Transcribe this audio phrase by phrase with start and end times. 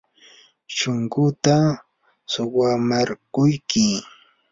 [0.75, 1.55] shunquuta
[2.31, 3.85] suwamarquyki.